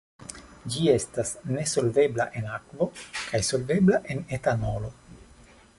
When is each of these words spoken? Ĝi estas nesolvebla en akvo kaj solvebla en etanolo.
Ĝi 0.75 0.87
estas 0.93 1.33
nesolvebla 1.57 2.27
en 2.41 2.49
akvo 2.55 2.89
kaj 3.19 3.45
solvebla 3.53 4.01
en 4.15 4.27
etanolo. 4.39 4.93